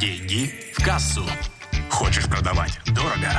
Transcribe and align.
Деньги 0.00 0.50
в 0.72 0.84
кассу. 0.84 1.22
Хочешь 1.88 2.26
продавать 2.26 2.80
дорого? 2.86 3.30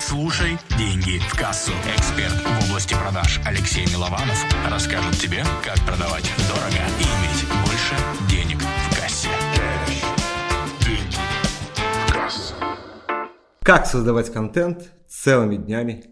Слушай 0.00 0.56
«Деньги 0.78 1.18
в 1.18 1.38
кассу». 1.38 1.72
Эксперт 1.94 2.32
в 2.32 2.70
области 2.70 2.94
продаж 2.94 3.40
Алексей 3.44 3.84
Милованов 3.86 4.42
расскажет 4.70 5.18
тебе, 5.18 5.44
как 5.62 5.78
продавать 5.84 6.30
дорого 6.48 6.82
и 6.98 7.02
иметь 7.02 7.44
больше 7.66 7.94
денег 8.30 8.58
в 8.58 8.98
кассе. 8.98 9.28
Деньги 10.80 11.16
в 12.08 12.12
кассу. 12.12 12.54
Как 13.62 13.86
создавать 13.86 14.32
контент 14.32 14.90
целыми 15.08 15.56
днями, 15.56 16.04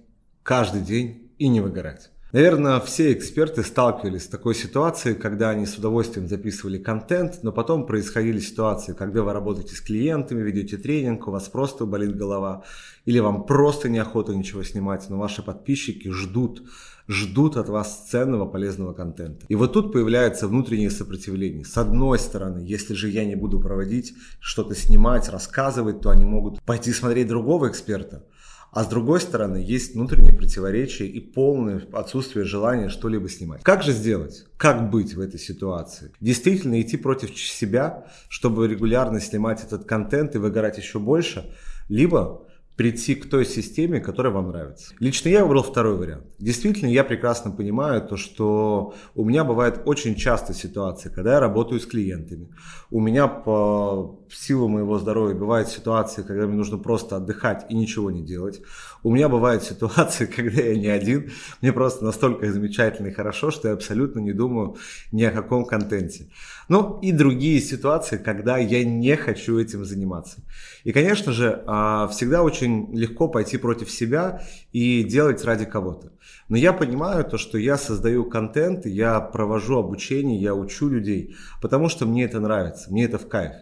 каждый 0.43 0.83
день 0.83 1.33
и 1.39 1.49
не 1.49 1.63
выгорать. 1.63 2.11
Наверное, 2.37 2.81
все 2.81 3.15
эксперты 3.15 3.63
сталкивались 3.63 4.25
с 4.25 4.29
такой 4.29 4.55
ситуацией, 4.55 5.15
когда 5.15 5.49
они 5.49 5.65
с 5.65 5.79
удовольствием 5.79 6.29
записывали 6.29 6.77
контент, 6.77 7.39
но 7.43 7.51
потом 7.51 7.87
происходили 7.87 8.41
ситуации, 8.41 8.93
когда 8.93 9.23
вы 9.23 9.33
работаете 9.33 9.75
с 9.75 9.81
клиентами, 9.81 10.43
ведете 10.43 10.77
тренинг, 10.77 11.27
у 11.27 11.31
вас 11.31 11.49
просто 11.49 11.87
болит 11.87 12.15
голова, 12.15 12.65
или 13.07 13.21
вам 13.21 13.47
просто 13.47 13.89
неохота 13.89 14.35
ничего 14.35 14.63
снимать, 14.65 15.07
но 15.09 15.17
ваши 15.17 15.43
подписчики 15.43 16.11
ждут, 16.11 16.63
ждут 17.09 17.57
от 17.57 17.71
вас 17.71 18.07
ценного, 18.11 18.45
полезного 18.45 18.93
контента. 18.93 19.47
И 19.49 19.55
вот 19.55 19.73
тут 19.73 19.91
появляется 19.91 20.47
внутреннее 20.47 20.91
сопротивление. 20.91 21.65
С 21.65 21.79
одной 21.79 22.19
стороны, 22.19 22.59
если 22.59 22.93
же 22.93 23.09
я 23.09 23.25
не 23.25 23.35
буду 23.35 23.61
проводить, 23.61 24.13
что-то 24.41 24.75
снимать, 24.75 25.31
рассказывать, 25.31 26.03
то 26.03 26.11
они 26.11 26.27
могут 26.27 26.61
пойти 26.65 26.93
смотреть 26.93 27.29
другого 27.29 27.71
эксперта. 27.71 28.27
А 28.73 28.85
с 28.85 28.89
другой 28.89 29.21
стороны, 29.21 29.57
есть 29.57 29.95
внутренние 29.95 30.35
противоречия 30.35 31.07
и 31.07 31.21
полное 31.21 31.83
отсутствие 31.93 32.45
желания 32.45 32.89
что-либо 32.89 33.29
снимать. 33.29 33.63
Как 33.63 33.83
же 33.83 33.93
сделать? 33.93 34.47
Как 34.59 34.91
быть 34.91 35.15
в 35.15 35.21
этой 35.21 35.41
ситуации? 35.41 36.13
Действительно 36.21 36.81
идти 36.81 36.97
против 36.97 37.37
себя, 37.39 38.07
чтобы 38.29 38.69
регулярно 38.69 39.21
снимать 39.21 39.65
этот 39.65 39.85
контент 39.85 40.35
и 40.35 40.39
выгорать 40.39 40.79
еще 40.79 40.99
больше? 40.99 41.55
Либо 41.89 42.47
прийти 42.77 43.15
к 43.15 43.29
той 43.29 43.47
системе, 43.47 44.01
которая 44.01 44.33
вам 44.33 44.49
нравится. 44.49 44.95
Лично 45.01 45.31
я 45.31 45.43
выбрал 45.43 45.63
второй 45.63 45.97
вариант. 45.97 46.27
Действительно, 46.39 46.91
я 46.91 47.05
прекрасно 47.05 47.51
понимаю 47.51 48.03
то, 48.03 48.19
что 48.19 48.95
у 49.15 49.25
меня 49.25 49.45
бывает 49.45 49.81
очень 49.87 50.15
часто 50.15 50.53
ситуации, 50.53 51.09
когда 51.09 51.35
я 51.35 51.41
работаю 51.41 51.81
с 51.81 51.87
клиентами. 51.87 52.51
У 52.91 53.01
меня 53.01 53.29
по 53.29 54.21
силу 54.31 54.69
моего 54.69 54.99
здоровья 54.99 55.35
бывают 55.35 55.69
ситуации, 55.69 56.23
когда 56.23 56.47
мне 56.47 56.57
нужно 56.57 56.77
просто 56.77 57.17
отдыхать 57.17 57.65
и 57.71 57.75
ничего 57.75 58.11
не 58.11 58.23
делать. 58.23 58.61
У 59.03 59.11
меня 59.11 59.31
бывают 59.31 59.63
ситуации, 59.63 60.27
когда 60.27 60.61
я 60.61 60.77
не 60.77 60.89
один, 60.89 61.31
мне 61.63 61.73
просто 61.73 62.05
настолько 62.05 62.53
замечательно 62.53 63.09
и 63.09 63.13
хорошо, 63.13 63.51
что 63.51 63.69
я 63.69 63.75
абсолютно 63.75 64.21
не 64.21 64.33
думаю 64.33 64.77
ни 65.13 65.23
о 65.23 65.31
каком 65.31 65.65
контенте. 65.65 66.29
Ну 66.69 66.99
и 67.01 67.13
другие 67.13 67.61
ситуации, 67.61 68.19
когда 68.19 68.59
я 68.59 68.85
не 68.85 69.17
хочу 69.17 69.59
этим 69.59 69.85
заниматься. 69.85 70.41
И, 70.85 70.93
конечно 70.93 71.33
же, 71.33 71.63
а, 71.67 72.09
всегда 72.09 72.43
очень 72.43 72.66
легко 72.67 73.29
пойти 73.29 73.59
против 73.59 73.91
себя 73.91 74.43
и 74.73 75.03
делать 75.03 75.45
ради 75.45 75.65
кого-то. 75.65 76.13
Но 76.49 76.57
я 76.57 76.73
понимаю 76.73 77.25
то, 77.25 77.39
что 77.39 77.59
я 77.59 77.77
создаю 77.77 78.25
контент, 78.25 78.87
я 78.87 79.21
провожу 79.21 79.79
обучение, 79.79 80.41
я 80.41 80.55
учу 80.55 80.89
людей, 80.89 81.37
потому 81.61 81.89
что 81.89 82.07
мне 82.07 82.25
это 82.25 82.41
нравится, 82.41 82.91
мне 82.91 83.05
это 83.05 83.19
в 83.19 83.29
кайф. 83.29 83.53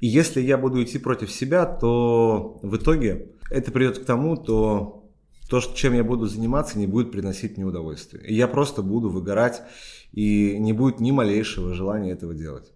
И 0.00 0.06
если 0.06 0.40
я 0.40 0.58
буду 0.58 0.82
идти 0.82 0.98
против 0.98 1.30
себя, 1.30 1.64
то 1.66 2.58
в 2.62 2.76
итоге 2.76 3.30
это 3.50 3.72
придет 3.72 3.98
к 3.98 4.04
тому, 4.04 4.36
то 4.36 5.04
то, 5.48 5.60
чем 5.60 5.92
я 5.94 6.02
буду 6.04 6.26
заниматься, 6.26 6.78
не 6.78 6.86
будет 6.86 7.12
приносить 7.12 7.56
мне 7.56 7.66
удовольствие. 7.66 8.24
И 8.26 8.34
я 8.34 8.48
просто 8.48 8.82
буду 8.82 9.10
выгорать, 9.10 9.62
и 10.12 10.58
не 10.58 10.72
будет 10.72 11.00
ни 11.00 11.10
малейшего 11.10 11.74
желания 11.74 12.12
этого 12.12 12.34
делать. 12.34 12.72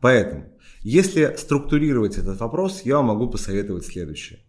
Поэтому, 0.00 0.44
если 0.82 1.34
структурировать 1.36 2.18
этот 2.18 2.38
вопрос, 2.40 2.82
я 2.84 2.96
вам 2.96 3.06
могу 3.06 3.28
посоветовать 3.28 3.86
следующее. 3.86 4.40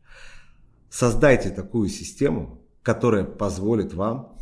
Создайте 0.91 1.51
такую 1.51 1.87
систему, 1.87 2.61
которая 2.83 3.23
позволит 3.23 3.93
вам 3.93 4.35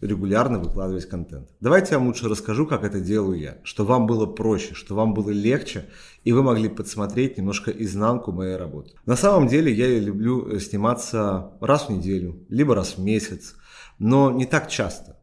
регулярно 0.00 0.58
выкладывать 0.58 1.08
контент. 1.08 1.48
Давайте 1.60 1.92
я 1.92 1.98
вам 1.98 2.08
лучше 2.08 2.28
расскажу, 2.28 2.66
как 2.66 2.82
это 2.82 2.98
делаю 2.98 3.38
я, 3.38 3.58
что 3.62 3.84
вам 3.84 4.06
было 4.08 4.26
проще, 4.26 4.74
что 4.74 4.96
вам 4.96 5.14
было 5.14 5.30
легче, 5.30 5.88
и 6.24 6.32
вы 6.32 6.42
могли 6.42 6.68
подсмотреть 6.68 7.38
немножко 7.38 7.70
изнанку 7.70 8.32
моей 8.32 8.56
работы. 8.56 8.94
На 9.06 9.14
самом 9.14 9.46
деле 9.46 9.72
я 9.72 10.00
люблю 10.00 10.48
э, 10.48 10.58
сниматься 10.58 11.52
раз 11.60 11.86
в 11.86 11.90
неделю, 11.90 12.44
либо 12.48 12.74
раз 12.74 12.96
в 12.96 12.98
месяц, 12.98 13.54
но 14.00 14.32
не 14.32 14.44
так 14.44 14.68
часто. 14.68 15.21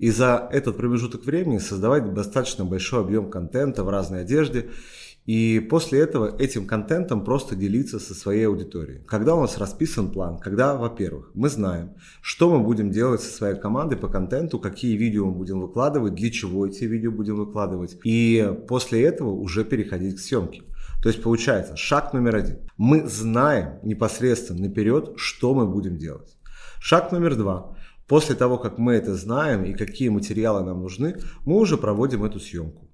И 0.00 0.10
за 0.10 0.48
этот 0.50 0.76
промежуток 0.76 1.24
времени 1.24 1.58
создавать 1.58 2.12
достаточно 2.12 2.64
большой 2.64 3.00
объем 3.00 3.30
контента 3.30 3.84
в 3.84 3.88
разной 3.88 4.22
одежде– 4.22 4.70
и 5.26 5.60
после 5.60 6.00
этого 6.00 6.34
этим 6.40 6.66
контентом 6.66 7.24
просто 7.24 7.54
делиться 7.54 8.00
со 8.00 8.14
своей 8.14 8.48
аудиторией. 8.48 9.02
Когда 9.06 9.34
у 9.34 9.42
нас 9.42 9.58
расписан 9.58 10.10
план, 10.10 10.38
когда, 10.38 10.74
во-первых, 10.76 11.30
мы 11.34 11.48
знаем, 11.48 11.94
что 12.22 12.50
мы 12.50 12.64
будем 12.64 12.90
делать 12.90 13.20
со 13.20 13.30
своей 13.30 13.56
командой 13.56 13.96
по 13.96 14.08
контенту, 14.08 14.58
какие 14.58 14.96
видео 14.96 15.26
мы 15.26 15.32
будем 15.32 15.60
выкладывать, 15.60 16.14
для 16.14 16.30
чего 16.30 16.66
эти 16.66 16.84
видео 16.84 17.12
будем 17.12 17.36
выкладывать. 17.36 17.98
И 18.02 18.52
после 18.66 19.04
этого 19.04 19.30
уже 19.30 19.64
переходить 19.64 20.16
к 20.16 20.20
съемке. 20.20 20.62
То 21.02 21.08
есть 21.08 21.22
получается, 21.22 21.76
шаг 21.76 22.12
номер 22.12 22.36
один. 22.36 22.58
Мы 22.76 23.06
знаем 23.06 23.78
непосредственно 23.82 24.62
наперед, 24.62 25.12
что 25.16 25.54
мы 25.54 25.66
будем 25.66 25.96
делать. 25.96 26.36
Шаг 26.80 27.12
номер 27.12 27.36
два. 27.36 27.76
После 28.10 28.34
того, 28.34 28.58
как 28.58 28.76
мы 28.76 28.94
это 28.94 29.14
знаем 29.14 29.62
и 29.64 29.72
какие 29.72 30.08
материалы 30.08 30.64
нам 30.64 30.80
нужны, 30.80 31.20
мы 31.46 31.58
уже 31.58 31.76
проводим 31.76 32.24
эту 32.24 32.40
съемку. 32.40 32.88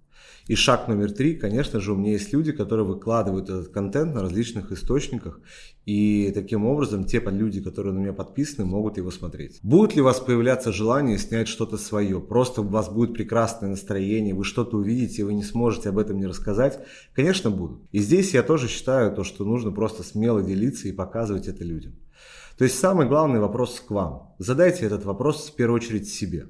И 0.46 0.54
шаг 0.54 0.88
номер 0.88 1.10
три, 1.10 1.36
конечно 1.36 1.80
же, 1.80 1.94
у 1.94 1.96
меня 1.96 2.12
есть 2.12 2.34
люди, 2.34 2.52
которые 2.52 2.84
выкладывают 2.84 3.48
этот 3.48 3.68
контент 3.68 4.14
на 4.14 4.20
различных 4.20 4.72
источниках, 4.72 5.40
и 5.86 6.30
таким 6.34 6.66
образом 6.66 7.04
те 7.04 7.20
люди, 7.20 7.62
которые 7.62 7.94
на 7.94 8.00
меня 8.00 8.12
подписаны, 8.12 8.66
могут 8.66 8.98
его 8.98 9.10
смотреть. 9.10 9.58
Будет 9.62 9.96
ли 9.96 10.02
у 10.02 10.04
вас 10.04 10.20
появляться 10.20 10.70
желание 10.70 11.16
снять 11.16 11.48
что-то 11.48 11.78
свое? 11.78 12.20
Просто 12.20 12.60
у 12.60 12.68
вас 12.68 12.90
будет 12.90 13.14
прекрасное 13.14 13.70
настроение, 13.70 14.34
вы 14.34 14.44
что-то 14.44 14.76
увидите, 14.76 15.22
и 15.22 15.24
вы 15.24 15.32
не 15.32 15.44
сможете 15.44 15.88
об 15.88 15.98
этом 15.98 16.18
не 16.18 16.26
рассказать? 16.26 16.78
Конечно, 17.14 17.50
будут. 17.50 17.80
И 17.90 18.00
здесь 18.00 18.34
я 18.34 18.42
тоже 18.42 18.68
считаю 18.68 19.14
то, 19.14 19.24
что 19.24 19.46
нужно 19.46 19.72
просто 19.72 20.02
смело 20.02 20.42
делиться 20.42 20.88
и 20.88 20.92
показывать 20.92 21.48
это 21.48 21.64
людям. 21.64 21.94
То 22.56 22.64
есть 22.64 22.78
самый 22.78 23.06
главный 23.06 23.38
вопрос 23.38 23.80
к 23.80 23.90
вам. 23.90 24.34
Задайте 24.38 24.86
этот 24.86 25.04
вопрос 25.04 25.50
в 25.50 25.54
первую 25.54 25.76
очередь 25.76 26.08
себе. 26.08 26.48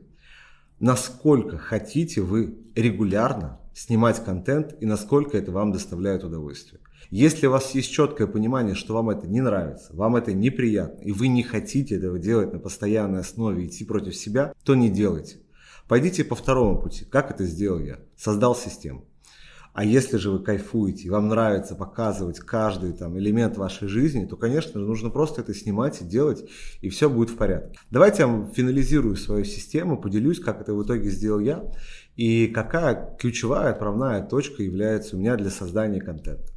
Насколько 0.79 1.59
хотите 1.59 2.21
вы 2.21 2.59
регулярно 2.75 3.61
снимать 3.75 4.25
контент 4.25 4.77
и 4.81 4.87
насколько 4.87 5.37
это 5.37 5.51
вам 5.51 5.73
доставляет 5.73 6.23
удовольствие. 6.23 6.81
Если 7.11 7.47
у 7.47 7.51
вас 7.51 7.75
есть 7.75 7.91
четкое 7.91 8.27
понимание, 8.27 8.75
что 8.75 8.95
вам 8.95 9.11
это 9.11 9.27
не 9.27 9.41
нравится, 9.41 9.95
вам 9.95 10.17
это 10.17 10.33
неприятно, 10.33 11.03
и 11.03 11.13
вы 11.13 11.29
не 11.29 11.43
хотите 11.43 11.97
этого 11.97 12.19
делать 12.19 12.53
на 12.53 12.59
постоянной 12.59 13.21
основе, 13.21 13.67
идти 13.67 13.85
против 13.85 14.17
себя, 14.17 14.55
то 14.65 14.75
не 14.75 14.89
делайте. 14.89 15.39
Пойдите 15.89 16.25
по 16.25 16.35
второму 16.35 16.81
пути. 16.81 17.05
Как 17.05 17.31
это 17.31 17.45
сделал 17.45 17.79
я? 17.79 17.99
Создал 18.17 18.57
систему. 18.57 19.05
А 19.77 19.85
если 19.85 20.17
же 20.17 20.31
вы 20.31 20.39
кайфуете, 20.39 21.03
и 21.03 21.11
вам 21.11 21.29
нравится 21.29 21.75
показывать 21.75 22.41
каждый 22.41 22.95
там, 22.95 23.19
элемент 23.19 23.59
вашей 23.59 23.89
жизни, 23.89 24.25
то, 24.25 24.35
конечно 24.35 24.81
же, 24.81 24.87
нужно 24.87 25.11
просто 25.11 25.43
это 25.43 25.53
снимать 25.53 26.01
и 26.01 26.05
делать, 26.07 26.49
и 26.81 26.89
все 26.89 27.11
будет 27.11 27.29
в 27.29 27.37
порядке. 27.37 27.79
Давайте 27.91 28.23
я 28.23 28.51
финализирую 28.55 29.17
свою 29.17 29.45
систему, 29.45 30.01
поделюсь, 30.01 30.41
как 30.41 30.63
это 30.63 30.73
в 30.73 30.83
итоге 30.83 31.11
сделал 31.11 31.41
я, 31.41 31.63
и 32.17 32.47
какая 32.47 33.19
ключевая 33.19 33.73
отправная 33.73 34.23
точка 34.27 34.63
является 34.63 35.15
у 35.15 35.19
меня 35.19 35.37
для 35.37 35.51
создания 35.51 36.01
контента. 36.01 36.51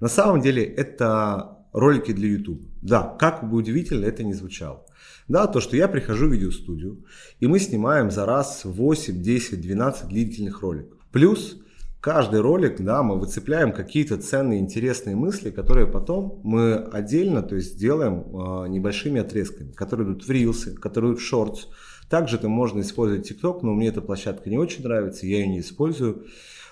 На 0.00 0.08
самом 0.08 0.40
деле 0.40 0.64
это 0.64 1.58
ролики 1.74 2.12
для 2.12 2.30
YouTube. 2.30 2.62
Да, 2.80 3.02
как 3.20 3.50
бы 3.50 3.58
удивительно 3.58 4.06
это 4.06 4.24
ни 4.24 4.32
звучало. 4.32 4.86
Да, 5.28 5.46
то, 5.46 5.60
что 5.60 5.76
я 5.76 5.88
прихожу 5.88 6.26
в 6.26 6.32
видеостудию, 6.32 7.04
и 7.38 7.48
мы 7.48 7.58
снимаем 7.58 8.10
за 8.10 8.24
раз 8.24 8.62
8, 8.64 9.20
10, 9.20 9.60
12 9.60 10.08
длительных 10.08 10.62
роликов. 10.62 10.98
Плюс 11.12 11.60
каждый 12.06 12.40
ролик, 12.40 12.80
да, 12.80 13.02
мы 13.02 13.18
выцепляем 13.18 13.72
какие-то 13.72 14.16
ценные, 14.16 14.60
интересные 14.60 15.16
мысли, 15.16 15.50
которые 15.50 15.88
потом 15.88 16.40
мы 16.44 16.74
отдельно, 16.74 17.42
то 17.42 17.56
есть 17.56 17.80
делаем 17.80 18.20
э, 18.20 18.68
небольшими 18.68 19.20
отрезками, 19.20 19.72
которые 19.72 20.06
идут 20.06 20.24
в 20.24 20.30
рилсы, 20.30 20.76
которые 20.76 21.14
идут 21.14 21.20
в 21.20 21.26
шортс. 21.26 21.66
Также 22.08 22.36
это 22.36 22.48
можно 22.48 22.80
использовать 22.82 23.28
TikTok, 23.28 23.58
но 23.62 23.74
мне 23.74 23.88
эта 23.88 24.02
площадка 24.02 24.48
не 24.48 24.56
очень 24.56 24.84
нравится, 24.84 25.26
я 25.26 25.38
ее 25.38 25.48
не 25.48 25.58
использую. 25.58 26.26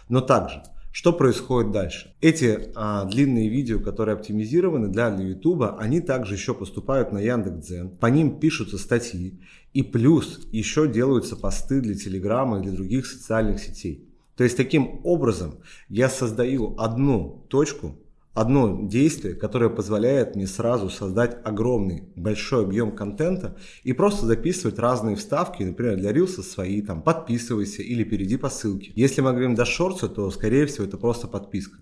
Но 0.08 0.20
также, 0.20 0.62
что 0.92 1.12
происходит 1.12 1.72
дальше? 1.72 2.14
Эти 2.20 2.70
а, 2.76 3.04
длинные 3.04 3.48
видео, 3.48 3.80
которые 3.80 4.14
оптимизированы 4.14 4.86
для, 4.86 5.10
для 5.10 5.26
YouTube, 5.26 5.64
они 5.80 6.00
также 6.00 6.34
еще 6.34 6.54
поступают 6.54 7.10
на 7.10 7.18
Яндекс.Дзен, 7.18 7.90
по 7.90 8.06
ним 8.06 8.38
пишутся 8.38 8.78
статьи, 8.78 9.40
и 9.72 9.82
плюс 9.82 10.46
еще 10.52 10.86
делаются 10.86 11.34
посты 11.34 11.80
для 11.80 11.96
Телеграма 11.96 12.60
и 12.60 12.62
для 12.62 12.70
других 12.70 13.04
социальных 13.04 13.58
сетей. 13.58 14.13
То 14.36 14.44
есть 14.44 14.56
таким 14.56 15.00
образом 15.04 15.60
я 15.88 16.08
создаю 16.08 16.76
одну 16.78 17.46
точку, 17.48 17.98
одно 18.32 18.80
действие, 18.88 19.34
которое 19.34 19.70
позволяет 19.70 20.34
мне 20.34 20.46
сразу 20.46 20.90
создать 20.90 21.38
огромный, 21.44 22.02
большой 22.16 22.64
объем 22.64 22.94
контента 22.94 23.56
и 23.84 23.92
просто 23.92 24.26
записывать 24.26 24.78
разные 24.78 25.14
вставки, 25.14 25.62
например, 25.62 25.96
для 25.96 26.12
рилса 26.12 26.42
свои, 26.42 26.82
там, 26.82 27.02
подписывайся 27.02 27.82
или 27.82 28.02
перейди 28.02 28.36
по 28.36 28.50
ссылке. 28.50 28.92
Если 28.96 29.20
мы 29.20 29.30
говорим 29.30 29.54
до 29.54 29.64
шорца, 29.64 30.08
то, 30.08 30.30
скорее 30.30 30.66
всего, 30.66 30.84
это 30.84 30.98
просто 30.98 31.28
подписка. 31.28 31.78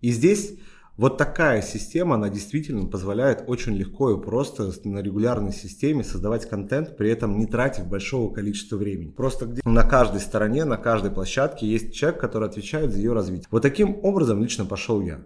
И 0.00 0.10
здесь 0.12 0.54
Вот 0.98 1.16
такая 1.16 1.62
система, 1.62 2.16
она 2.16 2.28
действительно 2.28 2.86
позволяет 2.86 3.44
очень 3.46 3.74
легко 3.74 4.10
и 4.10 4.22
просто 4.22 4.70
на 4.84 4.98
регулярной 4.98 5.52
системе 5.52 6.04
создавать 6.04 6.46
контент, 6.46 6.98
при 6.98 7.10
этом 7.10 7.38
не 7.38 7.46
тратив 7.46 7.86
большого 7.86 8.32
количества 8.32 8.76
времени. 8.76 9.10
Просто 9.10 9.46
где 9.46 9.62
на 9.64 9.84
каждой 9.84 10.20
стороне, 10.20 10.66
на 10.66 10.76
каждой 10.76 11.10
площадке 11.10 11.66
есть 11.66 11.94
человек, 11.94 12.20
который 12.20 12.46
отвечает 12.46 12.92
за 12.92 12.98
ее 12.98 13.14
развитие. 13.14 13.48
Вот 13.50 13.62
таким 13.62 14.00
образом 14.02 14.42
лично 14.42 14.66
пошел 14.66 15.00
я. 15.00 15.22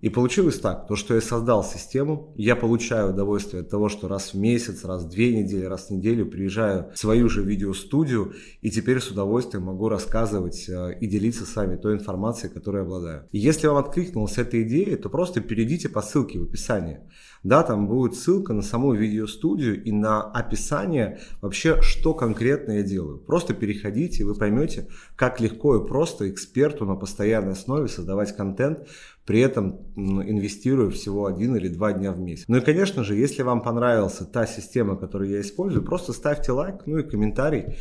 И 0.00 0.08
получилось 0.08 0.58
так, 0.58 0.86
то, 0.86 0.96
что 0.96 1.14
я 1.14 1.20
создал 1.20 1.62
систему, 1.62 2.32
я 2.36 2.56
получаю 2.56 3.10
удовольствие 3.10 3.62
от 3.62 3.68
того, 3.68 3.88
что 3.88 4.08
раз 4.08 4.32
в 4.32 4.38
месяц, 4.38 4.84
раз 4.84 5.04
в 5.04 5.10
две 5.10 5.36
недели, 5.36 5.64
раз 5.64 5.88
в 5.88 5.90
неделю 5.90 6.26
приезжаю 6.26 6.90
в 6.94 6.98
свою 6.98 7.28
же 7.28 7.42
видеостудию 7.42 8.32
и 8.62 8.70
теперь 8.70 9.00
с 9.00 9.10
удовольствием 9.10 9.64
могу 9.64 9.88
рассказывать 9.88 10.68
э, 10.68 10.96
и 11.00 11.06
делиться 11.06 11.44
с 11.44 11.54
вами 11.54 11.76
той 11.76 11.94
информацией, 11.94 12.52
которой 12.52 12.82
обладаю. 12.82 13.28
И 13.32 13.38
если 13.38 13.66
вам 13.66 13.76
откликнулась 13.76 14.38
эта 14.38 14.62
идея, 14.62 14.96
то 14.96 15.10
просто 15.10 15.40
перейдите 15.40 15.88
по 15.88 16.00
ссылке 16.00 16.38
в 16.38 16.44
описании. 16.44 17.00
Да, 17.42 17.62
там 17.62 17.88
будет 17.88 18.16
ссылка 18.16 18.52
на 18.52 18.60
саму 18.60 18.92
видеостудию 18.92 19.82
и 19.82 19.92
на 19.92 20.22
описание 20.22 21.20
вообще, 21.40 21.80
что 21.80 22.12
конкретно 22.12 22.72
я 22.72 22.82
делаю. 22.82 23.18
Просто 23.18 23.54
переходите, 23.54 24.22
и 24.22 24.24
вы 24.24 24.34
поймете, 24.34 24.88
как 25.16 25.40
легко 25.40 25.76
и 25.76 25.86
просто 25.86 26.30
эксперту 26.30 26.84
на 26.84 26.96
постоянной 26.96 27.52
основе 27.52 27.88
создавать 27.88 28.36
контент, 28.36 28.86
при 29.30 29.38
этом 29.42 29.92
инвестируя 29.96 30.90
всего 30.90 31.26
один 31.26 31.54
или 31.54 31.68
два 31.68 31.92
дня 31.92 32.10
в 32.10 32.18
месяц. 32.18 32.46
Ну 32.48 32.56
и, 32.56 32.60
конечно 32.60 33.04
же, 33.04 33.14
если 33.14 33.42
вам 33.42 33.62
понравилась 33.62 34.18
та 34.32 34.44
система, 34.44 34.96
которую 34.96 35.30
я 35.30 35.40
использую, 35.40 35.84
просто 35.84 36.12
ставьте 36.12 36.50
лайк, 36.50 36.82
ну 36.86 36.98
и 36.98 37.08
комментарий. 37.08 37.76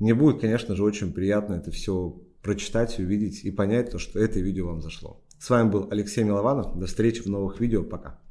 Мне 0.00 0.14
будет, 0.14 0.40
конечно 0.40 0.74
же, 0.74 0.82
очень 0.82 1.12
приятно 1.12 1.56
это 1.56 1.70
все 1.70 2.18
прочитать, 2.40 2.98
увидеть 2.98 3.44
и 3.44 3.50
понять 3.50 3.90
то, 3.90 3.98
что 3.98 4.18
это 4.18 4.40
видео 4.40 4.68
вам 4.68 4.80
зашло. 4.80 5.22
С 5.38 5.50
вами 5.50 5.68
был 5.68 5.88
Алексей 5.90 6.24
Милованов. 6.24 6.78
До 6.78 6.86
встречи 6.86 7.20
в 7.20 7.26
новых 7.26 7.60
видео. 7.60 7.82
Пока. 7.82 8.23